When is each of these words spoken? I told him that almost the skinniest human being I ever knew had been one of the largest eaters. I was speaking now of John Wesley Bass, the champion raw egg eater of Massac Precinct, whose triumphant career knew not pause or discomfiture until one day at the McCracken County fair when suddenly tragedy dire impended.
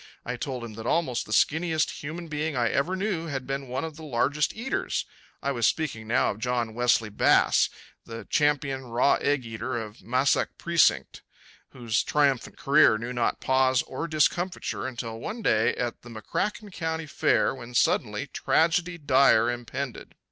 I 0.25 0.35
told 0.35 0.63
him 0.63 0.73
that 0.73 0.87
almost 0.87 1.27
the 1.27 1.31
skinniest 1.31 2.01
human 2.01 2.27
being 2.27 2.55
I 2.55 2.69
ever 2.69 2.95
knew 2.95 3.27
had 3.27 3.45
been 3.45 3.67
one 3.67 3.85
of 3.85 3.97
the 3.97 4.03
largest 4.03 4.51
eaters. 4.55 5.05
I 5.43 5.51
was 5.51 5.67
speaking 5.67 6.07
now 6.07 6.31
of 6.31 6.39
John 6.39 6.73
Wesley 6.73 7.09
Bass, 7.09 7.69
the 8.05 8.25
champion 8.27 8.85
raw 8.85 9.19
egg 9.21 9.45
eater 9.45 9.79
of 9.79 10.01
Massac 10.01 10.57
Precinct, 10.57 11.21
whose 11.69 12.01
triumphant 12.01 12.57
career 12.57 12.97
knew 12.97 13.13
not 13.13 13.41
pause 13.41 13.83
or 13.83 14.07
discomfiture 14.07 14.87
until 14.87 15.19
one 15.19 15.43
day 15.43 15.75
at 15.75 16.01
the 16.01 16.09
McCracken 16.09 16.73
County 16.73 17.05
fair 17.05 17.53
when 17.53 17.75
suddenly 17.75 18.25
tragedy 18.25 18.97
dire 18.97 19.51
impended. 19.51 20.15